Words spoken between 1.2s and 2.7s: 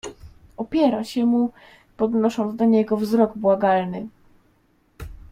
mu, podnosząc do